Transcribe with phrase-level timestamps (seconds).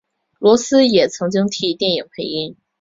[0.39, 2.57] 罗斯也曾经替电影配音。